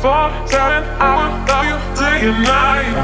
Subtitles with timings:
[0.00, 2.94] for certain I will love you day and night.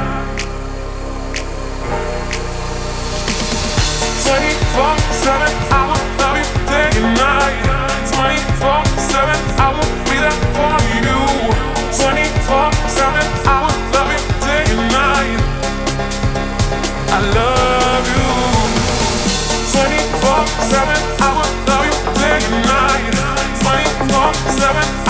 [4.23, 7.57] Twenty four seven, I will love you till your night.
[8.13, 11.19] Twenty four seven, I will be there for you.
[11.97, 15.41] Twenty four seven, I will love you till your night.
[17.11, 18.27] I love you.
[19.73, 23.13] Twenty four seven, I will love you till your night.
[23.61, 25.00] Twenty four seven.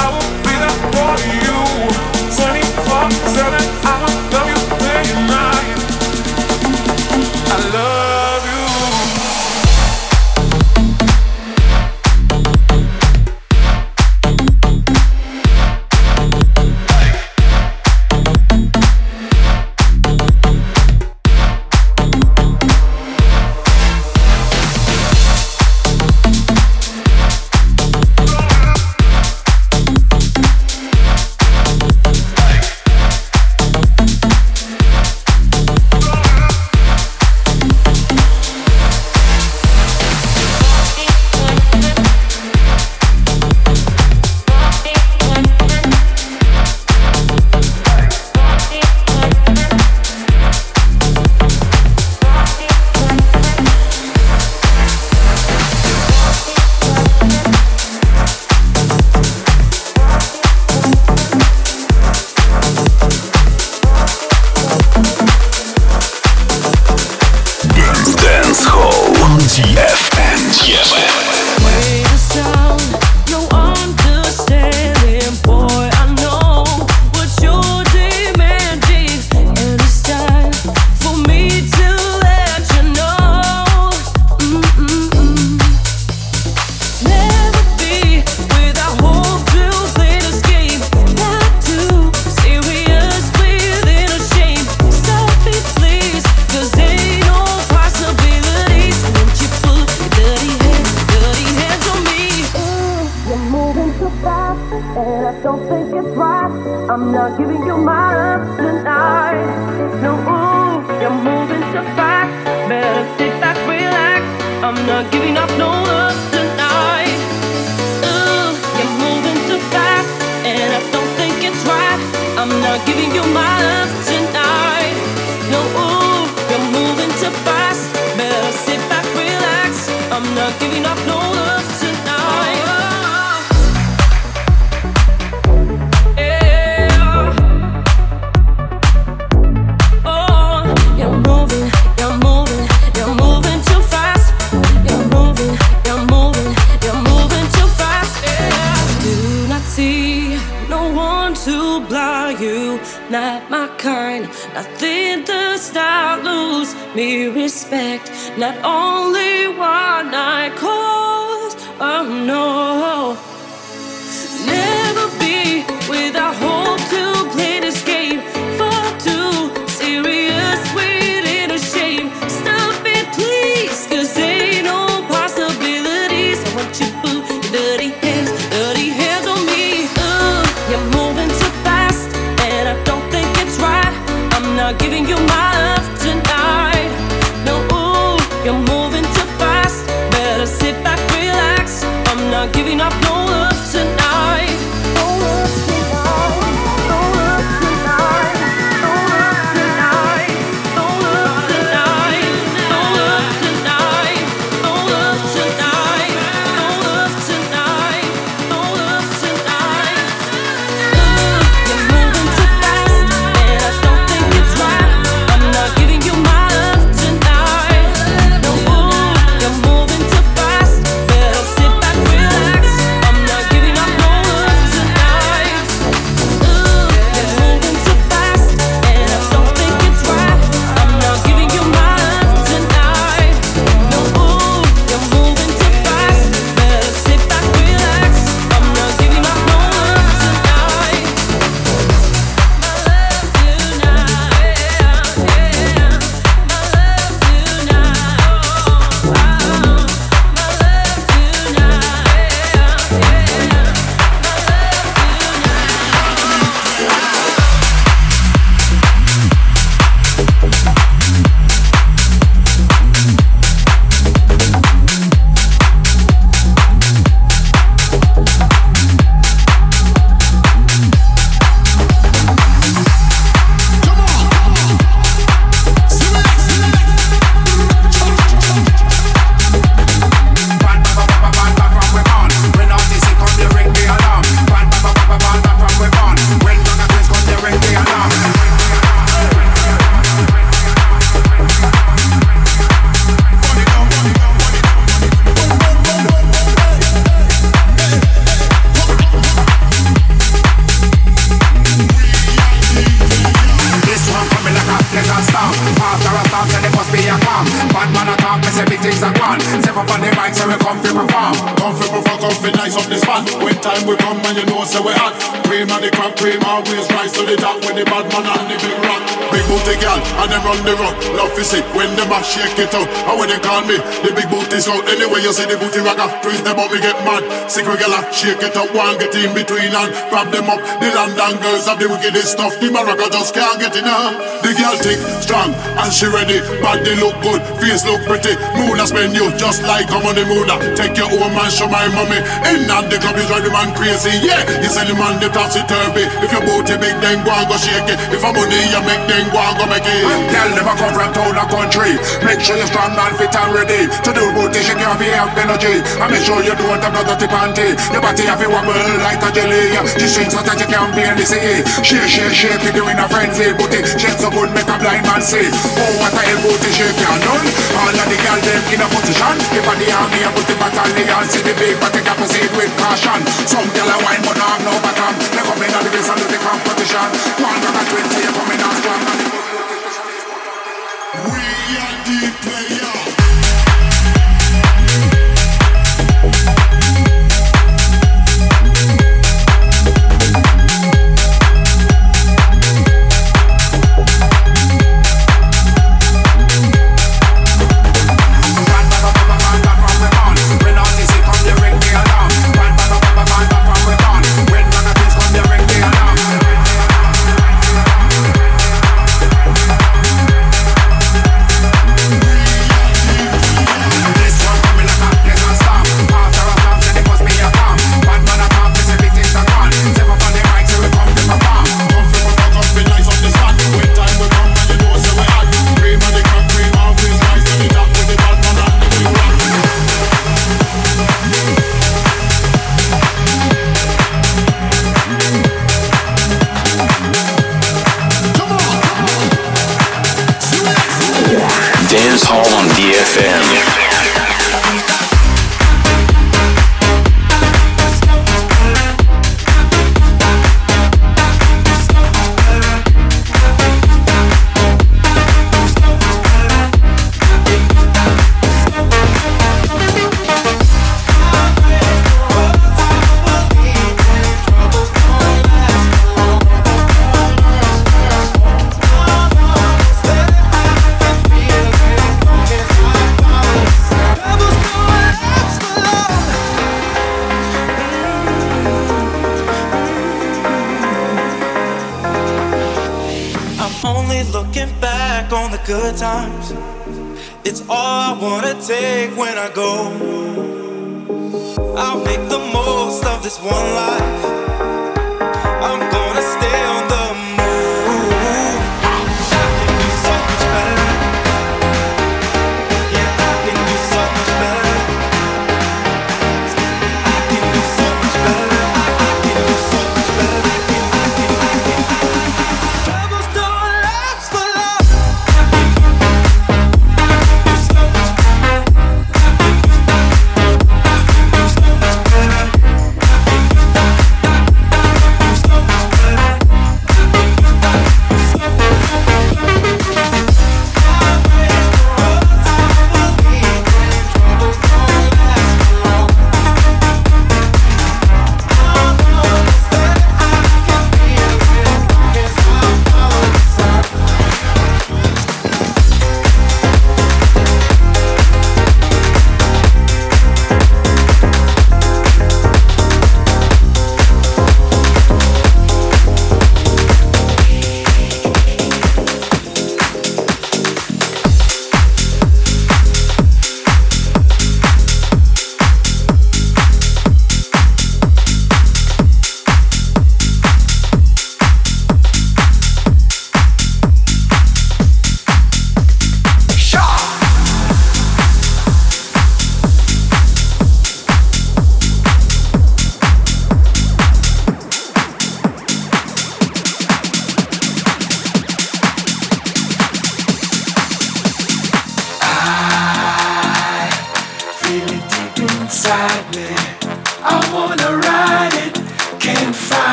[309.31, 309.61] Gone.
[309.61, 311.35] Step up on the mic, so we come to perform.
[311.55, 313.23] Come to perform, come to nice up the spot.
[313.39, 315.15] When time we come and you know so we hot.
[315.47, 318.47] Cream of the crop, cream always rise to the top with the bad man and
[318.51, 319.01] the big rock.
[319.31, 320.95] Big booty girl, and them run the rock.
[321.15, 322.87] Love to see when them a shake it out.
[323.07, 324.83] And when they call me, the big booty out.
[324.91, 327.23] Anyway, you see the booty rocker, twist them up, me get mad.
[327.47, 330.59] Secret girl, shake it up, one get in between and grab them up.
[330.83, 332.59] The London girls have the wickedest stuff.
[332.59, 334.19] The Morocco just can't get enough.
[334.43, 336.43] The girl thick, strong, and she ready.
[336.59, 338.35] Body look good, face look pretty.
[338.59, 340.49] Moon a spend you just like I'm on the moon.
[340.73, 342.17] Take your own man, show my mommy.
[342.49, 344.17] In and the club is drive the man crazy.
[344.25, 346.09] Yeah, you sell the man the topsy turvy.
[346.25, 347.97] If your booty big, then go and go shake it.
[348.09, 350.01] If a money you make, then go and go make it.
[350.33, 351.93] Girl never come from town or country.
[352.25, 354.59] Make sure you're strong and fit and ready to do booty.
[354.65, 355.75] Shake feet have energy.
[356.01, 357.77] And make sure you don't have no dirty panty.
[357.93, 359.77] Your body have a wobble like a jelly.
[359.77, 361.61] The strings so that you can't barely see.
[361.85, 363.53] Shake, shake, shake you doing a frenzy.
[363.53, 365.45] Booty shake so good, make a blind man see.
[365.45, 367.45] Oh, what a hell booty shake can done.
[367.77, 369.35] All of the girl them in a position.
[369.57, 371.25] If I the army, I put the battalion.
[371.29, 373.19] See the big, but they can proceed with caution.
[373.47, 375.13] Some girl a wine, but not have no bottom.
[375.35, 377.07] They come in on the base and do the competition.
[377.43, 379.30] One at 20, you coming on strong.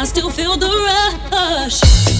[0.00, 2.17] I still feel the rush.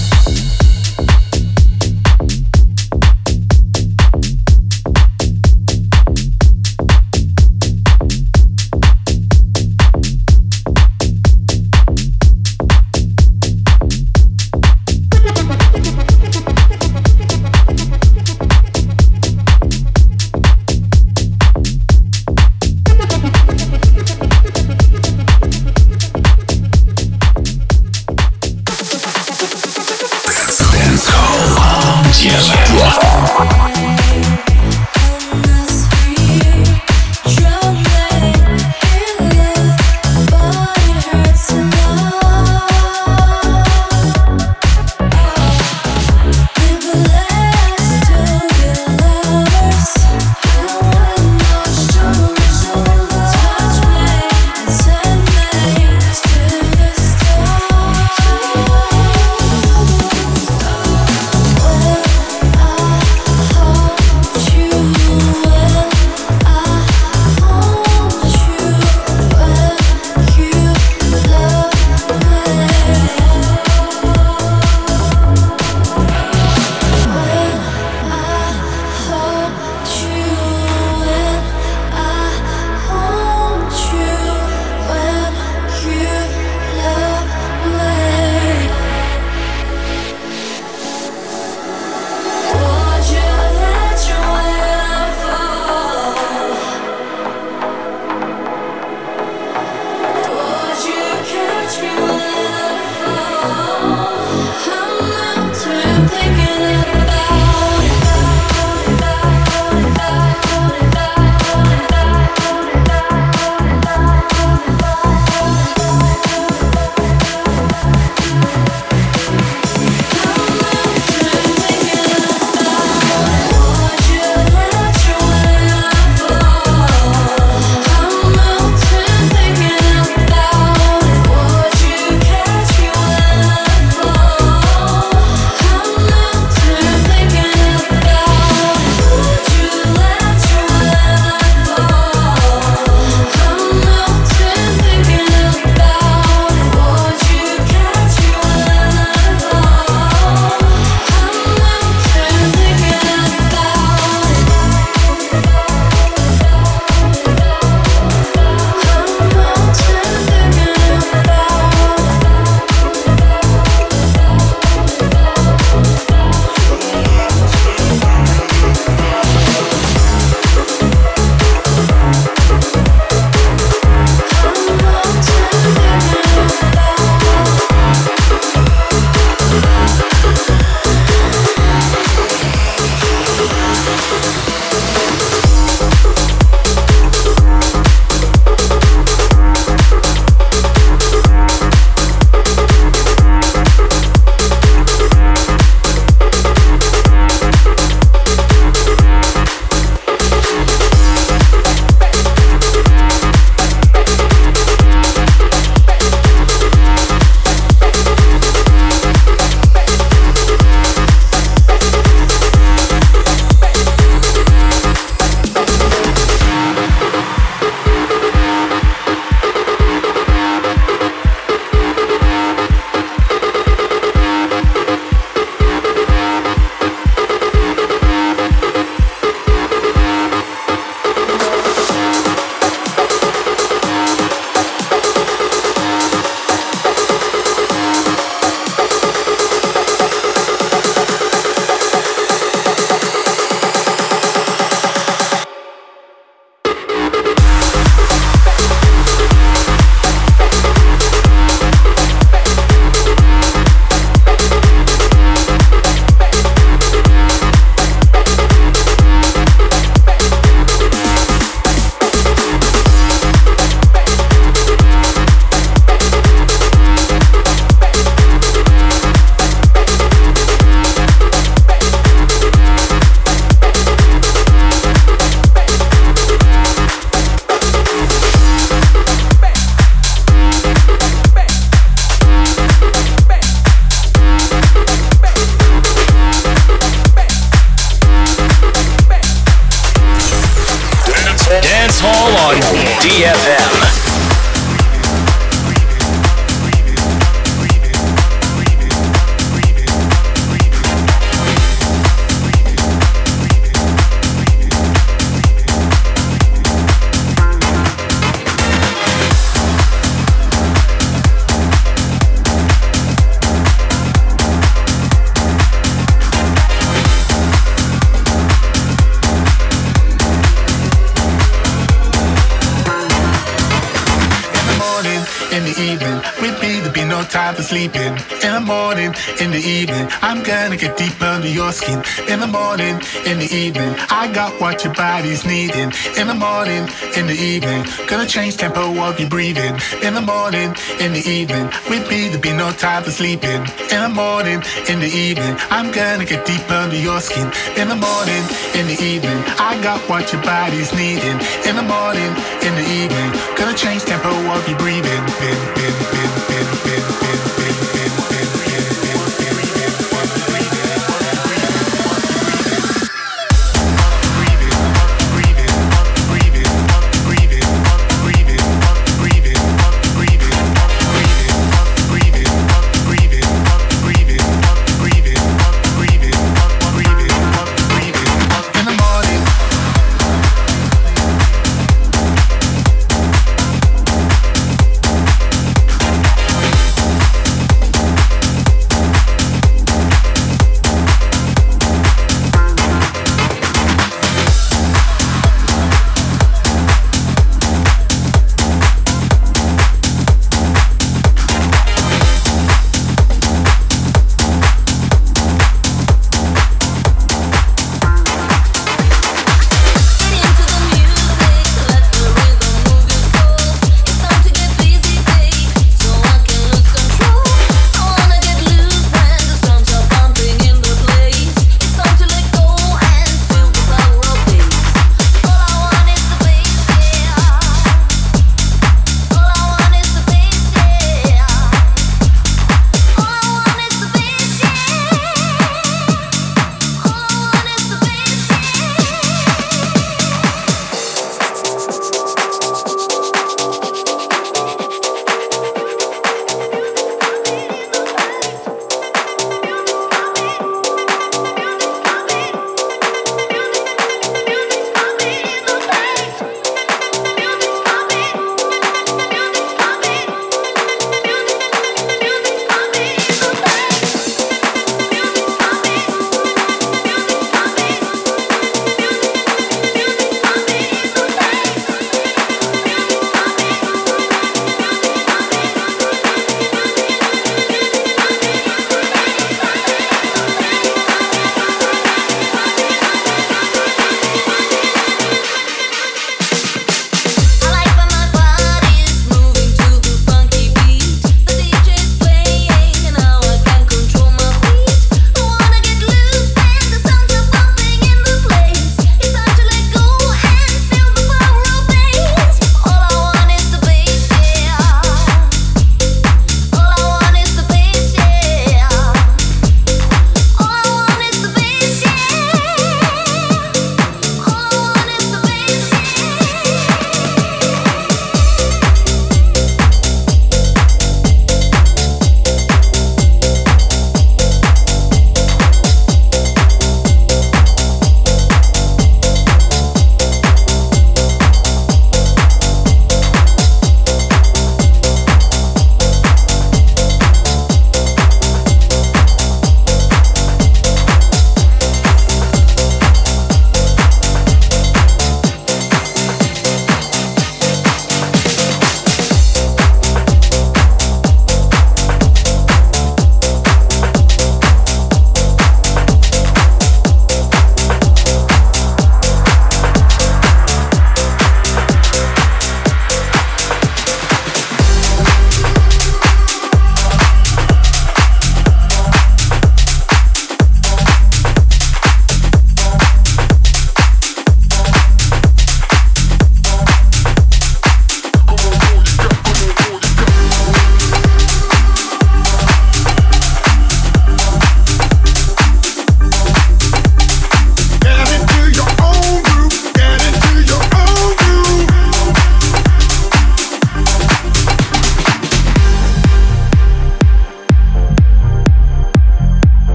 [331.71, 332.03] Your.
[332.27, 332.95] In the morning,
[333.25, 335.91] in the evening, I got what your body's needing.
[336.17, 339.77] In the morning, in the evening, gonna change tempo of your breathing.
[340.01, 343.61] In the morning, in the evening, with me, there'll be no time for sleeping.
[343.93, 347.47] In the morning, in the evening, I'm gonna get deep under your skin.
[347.77, 348.43] In the morning,
[348.73, 351.37] in the evening, I got what your body's needing.
[351.69, 352.31] In the morning,
[352.65, 355.23] in the evening, gonna change tempo of your breathing.
[355.39, 356.28] Bin, bin, bin.